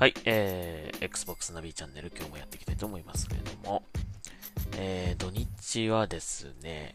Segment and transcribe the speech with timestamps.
[0.00, 3.82] はい、えー、Xbox ナビチャンネル今日もやっていきたいと思いますけれども、
[4.78, 6.94] えー、土日はですね、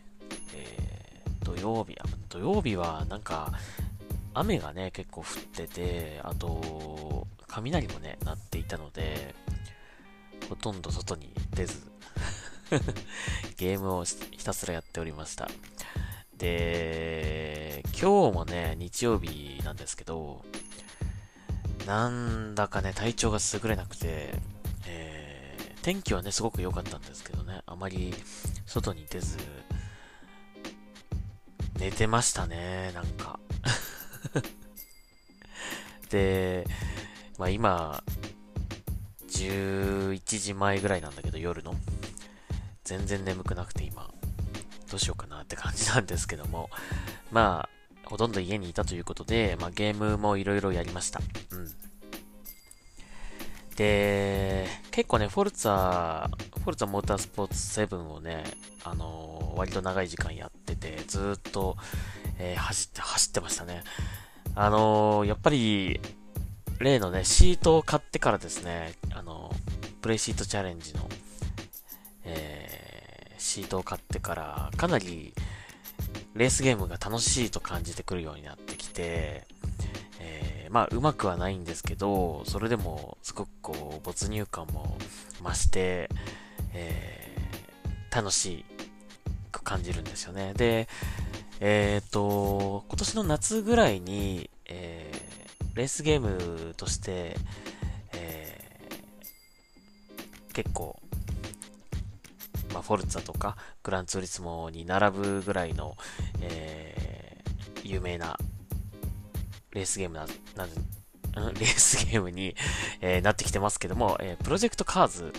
[0.55, 1.95] えー、土曜日、
[2.29, 3.53] 土曜日はなんか、
[4.33, 9.35] 雨がね、結構降ってて、あと、雷もね、鳴っていたので、
[10.49, 11.83] ほとんど外に出ず
[13.57, 15.47] ゲームをひたすらやっておりました。
[16.35, 20.43] で、今日もね、日曜日なんですけど、
[21.85, 24.33] なんだかね、体調が優れなくて、
[24.87, 28.13] えー、天気はね、すごく良かったんですけどね、あまり
[28.65, 29.37] 外に出ず、
[31.77, 33.39] 寝てましたね、なんか。
[36.09, 36.65] で、
[37.37, 38.03] まあ今、
[39.29, 41.75] 11時前ぐらいなんだけど、夜の。
[42.83, 44.11] 全然眠くなくて今、
[44.89, 46.69] どうしようかなって感じなんですけども、
[47.31, 47.74] まあ、
[48.05, 51.19] ほとんど家にいたということで、まあ、ゲームもいろいろやりました。
[51.51, 51.71] うん。
[53.75, 58.43] で、結構ね、フォルツァ、フォルツァモータースポーツ7をね、
[58.83, 61.75] あのー、割と長い時間やってて、ずっと、
[62.39, 63.83] えー、走って、走ってましたね。
[64.55, 65.99] あのー、やっぱり、
[66.79, 69.53] 例のね、シートを買ってからですね、あの
[70.01, 71.09] プレイシートチャレンジの、
[72.25, 75.33] えシートを買ってから、かなり、
[76.35, 79.47] レースゲームが楽しいと感じてくるようになってきて、
[80.19, 84.97] えー、まあ、うまくはないんですけど、それでも、すごくこう、没入感も
[85.41, 86.09] 増して、
[86.73, 88.65] えー、楽し
[89.51, 90.53] く感じるんですよね。
[90.55, 90.89] で、
[91.61, 97.37] えっ、ー、と、今年の夏ぐらいに、えー、レースゲームとして、
[98.13, 100.99] えー、結構、
[102.75, 105.95] まあ、フォルツァとかグランツーリスモに並ぶぐらいの、
[106.41, 108.37] えー、有名な
[109.71, 110.65] レースゲームな、な、
[111.53, 112.53] レースゲームに、
[112.99, 115.33] えー、なってきてますけども、えー、プロジェクトカーズ、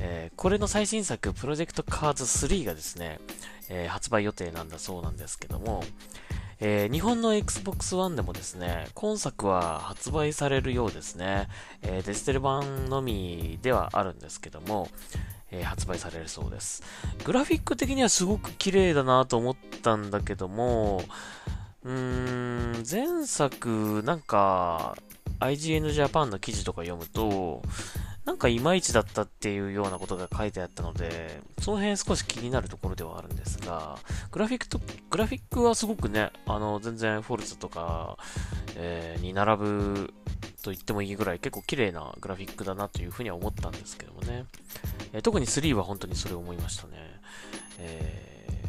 [0.00, 3.20] えー、これの最新作、プロジェクトカーズ3がですね、
[3.68, 5.84] え発売予定なんだそうなんですけども、
[6.58, 11.46] え日本の Xbox One でもですね、今作は発売されるようですね。
[11.82, 14.88] えデジタル版のみではあるんですけども、
[15.52, 16.82] えー、発売されるそうです。
[17.24, 21.02] グラフィック的にはすごく綺麗だなと思ったんだけども、
[21.84, 24.96] うーん、前作、なんか、
[25.40, 27.62] IGN Japan の記事とか読むと、
[28.26, 33.98] なんかいまいちだったっていうようなことが書いてあったので、その辺少し気になるところではあるんですが、
[34.30, 34.78] グラフィックと、
[35.10, 38.18] グラフィックはすごくね、あの、全然フォルツとか、
[38.76, 40.14] えー、に並ぶ
[40.62, 44.44] と言ってもいいぐらい結構綺麗なグラフィックだなというふうには思ったんですけどもね。
[45.12, 47.20] え、特に3は本当にそれを思いましたね。
[47.78, 48.62] え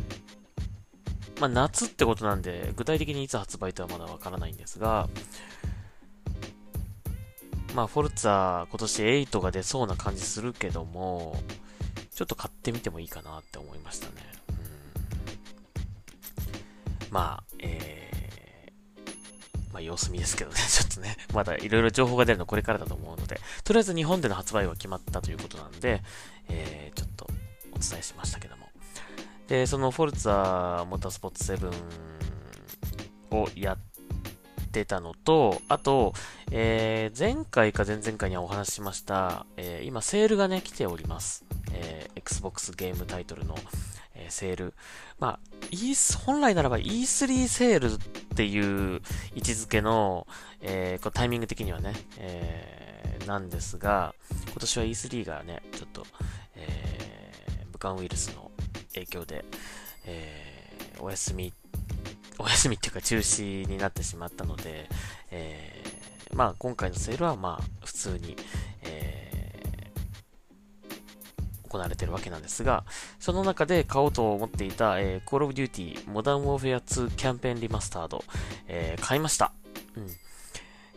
[1.35, 5.07] ー、まあ、夏ってことなんで、具体的にいつ発売とはまだわからないんですが、
[7.75, 11.35] まあ、フォルツァ今年8が出そうな感じするけども、
[12.13, 14.13] ちょっと買ってみてもいいかなって思いましたね。
[14.49, 14.53] う
[17.11, 18.00] ん、まあ、えー
[19.83, 26.03] 様子見ですけどね、 ちょっとね、まだいろいろ情報が出るのこれからだと思うので、とりあえず日本での発売は決まったということなんで、
[26.49, 27.27] えー、ちょっと
[27.71, 28.69] お伝えしましたけども。
[29.47, 31.71] で、そのフォルツァモータースポーツ7
[33.31, 33.77] をやっ
[34.71, 36.13] てたのと、あと、
[36.51, 41.50] えー、前回か前々回にはお話ししました、えー、今セールがね、来ております。
[41.73, 43.55] えー、Xbox ゲームタイトルの、
[44.15, 44.73] えー、セール。
[45.19, 45.39] まあ、
[45.71, 45.93] E、
[46.25, 47.97] 本来ならば E3 セールっ
[48.35, 49.01] ていう
[49.35, 50.27] 位置づけの、
[50.61, 54.13] えー、タイミング的にはね、えー、なんですが、
[54.51, 56.05] 今年は E3 がね、ちょっと、
[56.55, 58.51] えー、武漢ウイルスの
[58.93, 59.45] 影響で、
[60.05, 61.53] えー、お休み、
[62.37, 64.89] お休みっていうか中止になってしまったので、
[65.29, 68.35] えー、まあ今回のセールはまあ普通に、
[71.71, 72.83] 行われているわけなんですが、
[73.19, 78.23] その中で買おうと思っていた、えー、Call of Duty Modern Warfare 2キャンペーンリマスタード、
[78.67, 79.53] えー、買いました。
[79.95, 80.07] うん。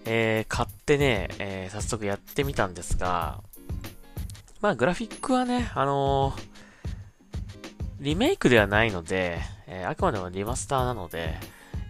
[0.06, 3.41] えー、買ってね、えー、早速やってみたんですが、
[4.61, 6.43] まあ、グラフィックはね、あのー、
[8.00, 11.35] リメイクではないので、えー、あくまでもリマスターなので、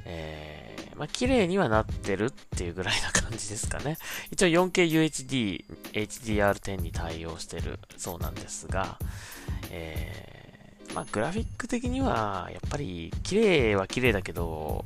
[0.05, 0.64] えー
[0.97, 3.97] まあ、綺麗にはなってるっていうぐらいな感じですかね。
[4.31, 8.99] 一応 4K UHD、HDR10 に対応してるそうなんですが、
[9.71, 14.85] えー、まあ、グラフィック的には、やっぱり、綺麗は綺麗だけど、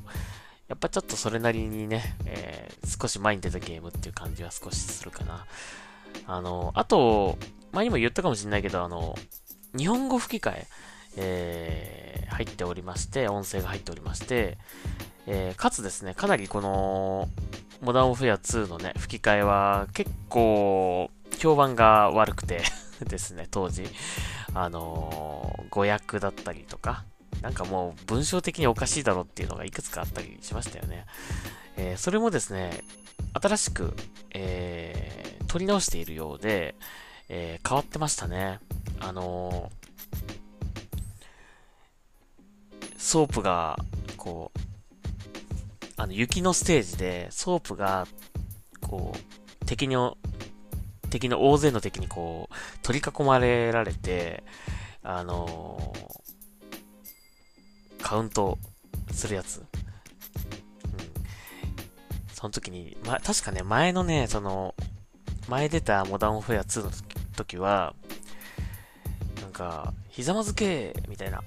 [0.69, 5.46] やっぱちょっとそれなりにね、えー、少し前に出たゲームっていう感じは少しするかな。
[6.26, 7.38] あの、あと、
[7.72, 9.14] 前にも言ったかもしれないけど、あの、
[9.76, 10.66] 日本語吹き替え、
[11.16, 11.97] えー、
[12.38, 14.58] 入っておりまして、音声が入っておりまして、
[15.26, 17.29] えー、かつですね、かなりこの、
[17.81, 22.62] モダンオフェア2のね、吹き替えは結構、評判が悪くて
[23.02, 23.85] ですね、当時。
[24.55, 27.05] あのー、語訳だったりとか、
[27.43, 31.06] なんかもう文章的におかしいだろっていうのがいくつかあったりしましたよね。
[31.76, 32.85] えー、それもですね、
[33.35, 33.94] 新しく、
[34.31, 36.76] えー、取り直しているようで、
[37.29, 38.61] えー、変わってましたね。
[39.00, 39.73] あの
[42.98, 43.78] ソープが、
[44.16, 44.58] こう、
[45.96, 48.06] あの、雪のステージで、ソープが、
[48.80, 50.18] こう、敵の、
[51.08, 54.42] 敵の大勢の敵にこう、取り囲まれられて、
[55.02, 58.58] あのー、カウント
[59.12, 59.58] するやつ。
[59.58, 59.66] うん。
[62.34, 64.74] その時に、ま、確かね、前のね、その、
[65.48, 66.90] 前出た Modern Warfare 2の
[67.36, 67.94] 時は、
[69.40, 71.42] なんか、ひざまずけみたいな、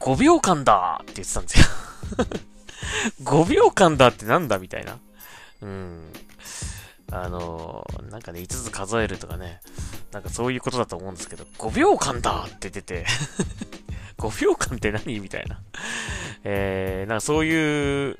[0.00, 1.66] 5秒間だって言ってたんですよ
[3.22, 4.98] 5秒間だってなんだみたいな。
[5.62, 6.12] うん。
[7.12, 9.60] あのー、なんかね、5つ数えるとかね、
[10.12, 13.04] なんかそういうことだと思うんですけど、5秒間だって出て
[14.18, 15.60] 5 秒間って何みたいな。
[16.44, 18.18] えー、なんかそういう、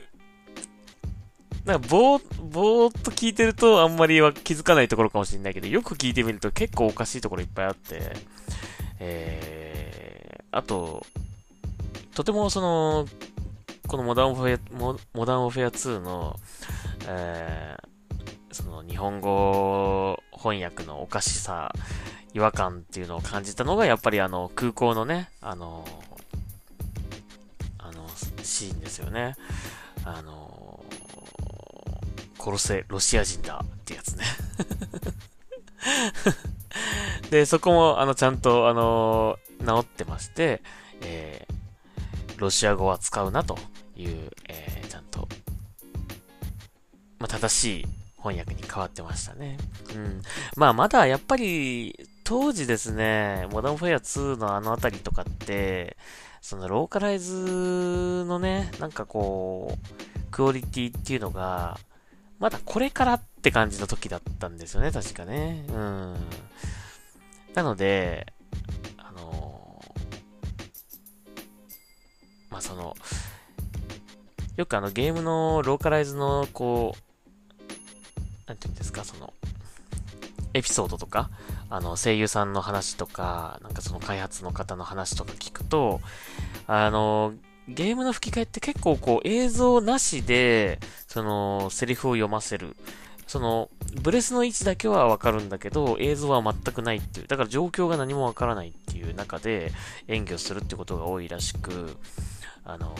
[1.64, 8.12] なんかぼー、ぼーっと聞いてるとあんまりは気づかないところかもしれないけど、よく聞いてみると結構おかしいところいっぱいあって、
[8.98, 11.06] えー、あと、
[12.20, 13.06] とてもその、
[13.88, 16.38] このモダンオフェア、モダンオフェア2の、
[17.06, 21.72] えー、その日本語翻訳のおかしさ、
[22.34, 25.86] 違和感っていうのを感じたのが、やっぱりあの、空港のね、あの、
[27.78, 28.06] あの、
[28.42, 29.34] シーンですよね。
[30.04, 30.84] あの、
[32.38, 34.24] 殺せ、ロシア人だってやつね
[37.30, 40.60] で、そこも、あの、ちゃんと、あの、治ってまして、
[41.00, 41.59] えー、
[42.40, 43.58] ロシア語は使うなと
[43.96, 45.28] いう、えー、ちゃんと、
[47.18, 49.58] まあ、正しい翻訳に変わってましたね。
[49.94, 50.22] うん。
[50.56, 55.96] まあ、まだやっぱり、当時ですね、モダンファイア2のあのあたりとかって、
[56.40, 61.78] そのローカライズのね、なんかこう、クオリティっていうのが、
[62.38, 65.66] まだこれからって感じの時だったんですよね、確かね。
[65.68, 66.14] うん。
[67.54, 68.32] なので、
[72.60, 72.94] あ、その、
[74.56, 79.32] よくあのゲームのローカライズのこう、なんていうんですか、その、
[80.54, 81.30] エピソードとか、
[81.68, 86.00] あの声優さんの話とか、なんかその開発の方の話とか聞くと、
[86.66, 87.34] あの、
[87.68, 92.76] ゲームの吹き替えって結構こう映像なしで、そのセリフを読ませる。
[93.30, 93.70] その、
[94.02, 97.28] ブレスの位置だけはわかるんだけど、映像は全くないっていう。
[97.28, 99.70] だから状況が何もわからないっていう中で
[100.08, 101.96] 演技をするってことが多いらしく、
[102.64, 102.92] あの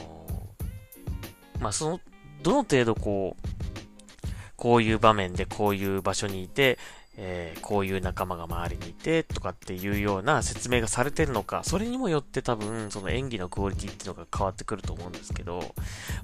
[1.58, 2.00] まあ、その、
[2.44, 6.78] どの程度こう、こういう場面でこういう場所にいて、
[7.22, 15.74] えー、こういう仲間が周りにいてとかっていうような説明がされてるのか、それにもよって多分その演技のクオリティっていうのが変わってくると思うんですけど、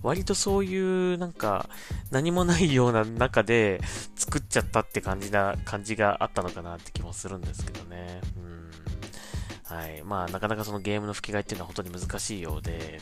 [0.03, 1.69] 割とそういうなんか
[2.11, 3.81] 何もないような中で
[4.15, 8.23] 作っちゃったって感じな、感じがあったのかなって気もするんですけどね。
[8.37, 9.77] うん。
[9.77, 10.03] はい。
[10.03, 13.01] まあなかなかそのゲームの吹き替えっていうのは本当に難しいようで、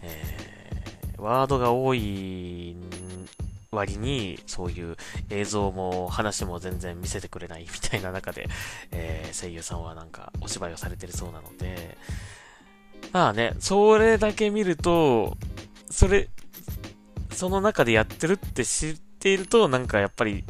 [0.00, 0.58] えー
[1.18, 2.76] ワードが多い
[3.70, 4.96] 割に、そういう
[5.30, 8.48] 映像も話も全然見せてくれないみたいな中で、
[8.90, 11.98] えー、声優さんはなんかお芝居をされてるそうなので、
[13.12, 15.36] まあね、それだけ見ると、
[15.90, 16.28] それ、
[17.32, 20.44] その中でやってるって知っていると、なんかやっぱり、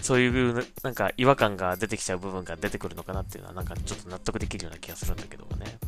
[0.00, 5.78] そういう、なんか違和感が出てきちゃう部分が出てくるのかなっていうのは、なんかちょっと納得できるような気がするんだけどもね。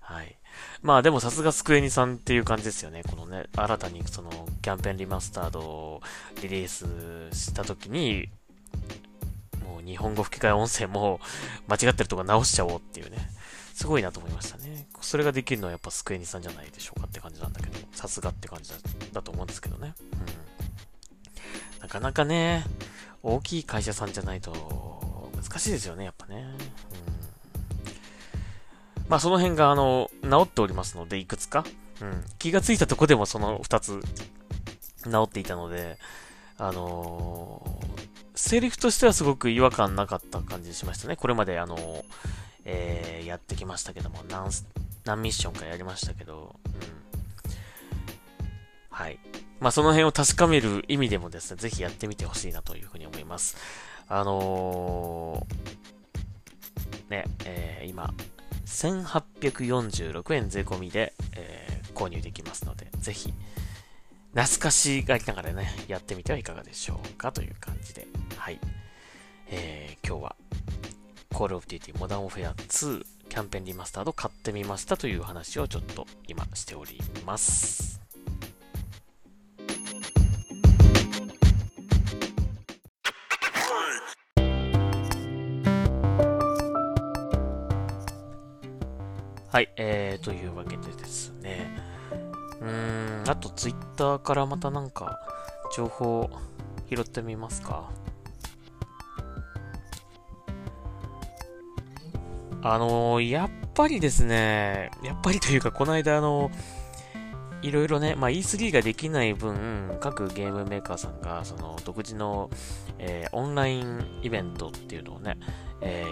[0.00, 0.36] はい。
[0.82, 3.02] まあでもさすがスクエニさんっていう感じですよね。
[3.08, 4.30] このね、新たにその
[4.62, 6.02] キャンペーンリマスタードを
[6.42, 6.86] リリース
[7.36, 8.28] した時に、
[9.64, 11.20] もう日本語吹き替え音声も
[11.68, 13.18] 間違ってるとこ直しちゃおうっていうね。
[13.74, 14.86] すごいなと思いましたね。
[15.00, 18.76] それができるのはやっぱスクエニさんじゃないでしょうかって感じなんだけど、さすがって感じだ
[19.12, 19.94] だと思うんですけどね。
[20.12, 21.80] うん。
[21.80, 22.64] なかなかね、
[23.22, 26.44] 大きい会社さんじゃないと難しいですよね、やっぱね。
[27.06, 27.11] うん
[29.12, 31.66] まあその辺があの、治っておりますので、いくつか。
[32.00, 32.24] うん。
[32.38, 34.00] 気がついたとこでもその2つ
[35.04, 35.98] 治っていたので、
[36.56, 37.98] あのー、
[38.34, 41.16] セリフとしてはすごく違和感なかった感じしましたね。
[41.16, 42.04] これまであのー、
[42.64, 44.48] えー、やってきましたけども、何、
[45.04, 46.72] 何ミッションかやりましたけど、うん。
[48.88, 49.18] はい。
[49.60, 53.58] まあその辺を確かめる意味でもですね、ぜひやってみてほしいなというふうに思います。
[54.08, 58.14] あのー、ね、えー、今、
[58.66, 63.32] 1846円税込みで、えー、購入できますので、ぜひ、
[64.34, 68.58] 懐かしがりながらね、やってみてはいかがでしょうかという感じで、はい。
[69.48, 70.36] えー、今日は、
[71.30, 78.01] Call of Duty Modern Warfare 2キャンペーンリマスタード買ってみましたという話をちょっと今しております。
[89.52, 91.76] はい、えー、というわけでですね。
[92.62, 95.20] うーん、あとツイッターからまたなんか
[95.76, 96.30] 情報
[96.88, 97.90] 拾ってみますか。
[102.62, 106.50] あのー、やっぱりですね、やっぱりというか、この間あの
[107.60, 112.48] いろいろね、まあ、E3 ができない分、各ゲームメーカーさんが、その、独自の、
[112.98, 115.36] えー、オンラインイベントっていうのをね、
[115.82, 116.06] え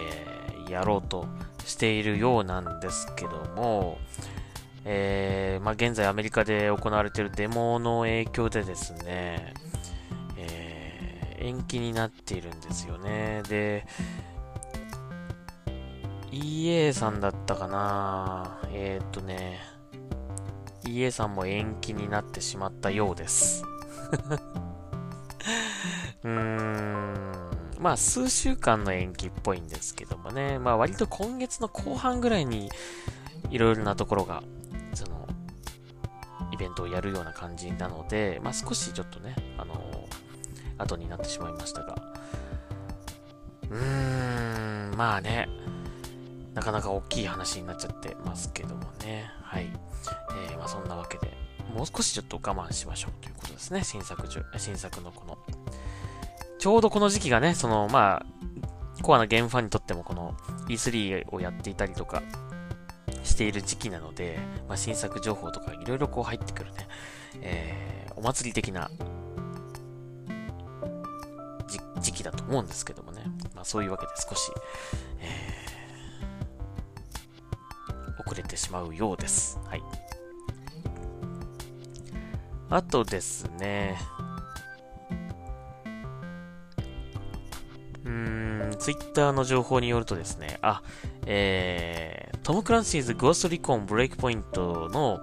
[0.67, 1.25] ー、やろうと
[1.65, 3.97] しているようなんですけども、
[4.85, 9.53] えー、まあ、現在アメリカで行われているデモの影響でですね、
[10.37, 13.43] えー、延期になっているんですよね。
[13.47, 13.85] で、
[16.31, 19.59] EA さんだったかなえー、っとね、
[20.87, 23.63] EA さんも延期になってしまったようです。
[26.23, 27.20] うーん。
[27.81, 30.59] まあ、数週間の延期っぽいんですけどもね。
[30.59, 32.69] まあ、割と今月の後半ぐらいに、
[33.49, 34.43] いろいろなところが、
[34.93, 35.27] その、
[36.51, 41.95] イベントをやるような感じなので、まあ、少しちょっとね、あのー、後になってしまいましたが。
[43.71, 45.49] うーん、まあね、
[46.53, 49.25] なかなか大きい話になっちゃってますけどもね。
[49.41, 49.71] はい。
[50.49, 51.33] えー、まあそんなわけで、
[51.75, 53.83] もう少しちょっと我慢しましょうということですね。
[53.83, 55.37] 新作中新作のこの
[56.61, 60.35] ちょうどこの時期がね、その、まあ、コアなゲームファンにとってもこの
[60.69, 62.21] E3 をやっていたりとか
[63.23, 64.37] している時期なので、
[64.67, 66.87] まあ、新作情報とかいろいろこう入ってくるね、
[67.41, 68.91] えー、お祭り的な
[71.99, 73.23] 時期だと思うんですけどもね、
[73.55, 74.51] まあ、そういうわけで少し、
[75.19, 79.59] えー、遅れてしまうようです。
[79.65, 79.83] はい。
[82.69, 83.97] あとですね、
[88.81, 90.81] ツイッターの情報によるとですね、あ、
[91.27, 95.19] えー、トム・クランシーズ・ゴースト・リコン・ブレイクポイントの、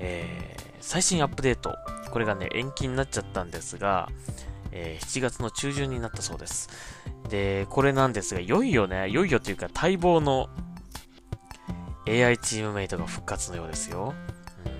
[0.00, 1.76] えー、最新アップデート、
[2.10, 4.08] これがね、延期になっちゃったんですが、
[4.72, 6.70] えー、7月の中旬になったそうです。
[7.30, 10.48] で、これなんですが、いよいよね、いよいよというか待望の
[12.08, 14.12] AI チームメイトが復活のようですよ。
[14.66, 14.72] うん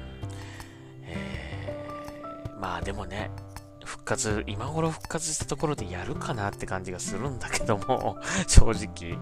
[1.04, 3.30] えー、まあでもね、
[4.08, 9.18] 活、今頃復活したところでやるかなって感じがするんだけども、 正直。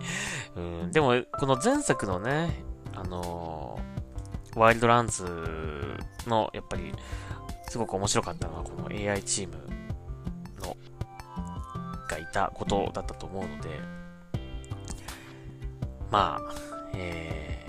[0.55, 2.65] うん、でも、この前作のね、
[2.95, 5.25] あのー、ワイルドランズ
[6.27, 6.95] の、やっぱり、
[7.69, 9.57] すごく面白かったのは、この AI チーム
[10.61, 10.77] の、
[12.09, 13.69] がいたことだったと思うので、
[16.11, 16.55] まあ、
[16.95, 17.67] え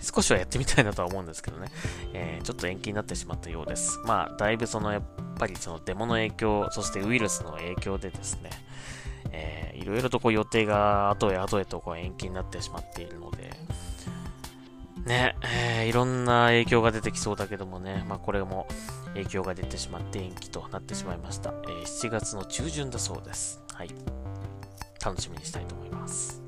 [0.00, 1.68] ー、少しはやってみたいなとは思うんですけどね、
[2.12, 3.98] えー、ちょっと延期になってしまったようです。
[4.04, 4.92] まあ、だいぶその、
[5.34, 8.50] ぱりそのデモの影響、そしてウイルスの影響でですね、
[9.32, 13.50] えー、いろいろとこう予定が後へ後へとこう延期になってしまっているので、
[15.04, 18.66] ね、えー、いろんな影響が出てきそうだけどもね、まあこれも
[19.14, 21.50] 影響が出てしまって延期となってしまいました。
[21.50, 23.62] えー、7月の中旬だそうです。
[23.72, 23.90] はい。
[25.04, 26.42] 楽しみにしたいと思います。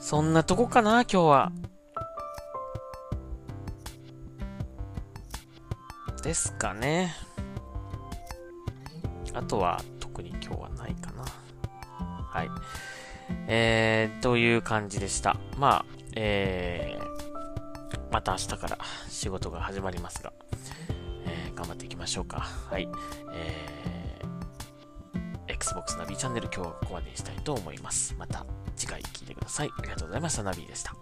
[0.00, 1.52] そんなとこかな、今日は。
[6.28, 7.14] ですかね。
[9.32, 11.24] あとは特に今日はないかな。
[12.02, 12.50] はい。
[13.46, 15.38] えー、という感じでした。
[15.56, 15.84] まあ、
[16.16, 20.34] えー、また明日から仕事が始まりますが、
[21.24, 22.40] えー、頑張っていきましょうか。
[22.40, 22.86] はい。
[23.32, 28.14] えー、Xbox ナビチャンネル今日はここまでにしたいと思います。
[28.18, 28.44] また
[28.76, 29.70] 次回聞いてください。
[29.78, 30.42] ありがとうございました。
[30.42, 30.94] ナビでした。